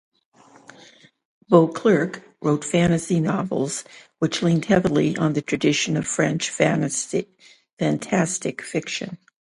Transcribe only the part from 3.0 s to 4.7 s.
novels which leaned